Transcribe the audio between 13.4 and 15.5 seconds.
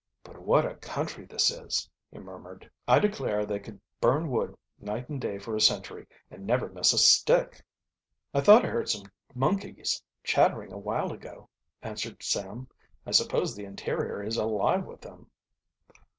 the interior is alive with them."